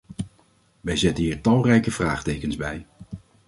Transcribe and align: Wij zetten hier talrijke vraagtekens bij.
Wij 0.81 0.95
zetten 0.95 1.23
hier 1.23 1.41
talrijke 1.41 1.91
vraagtekens 1.91 2.55
bij. 2.55 2.85